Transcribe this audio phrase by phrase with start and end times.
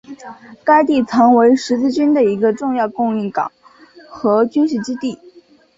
[0.63, 3.51] 该地曾为十字军的一个重要的供应港
[4.09, 5.19] 和军事基地。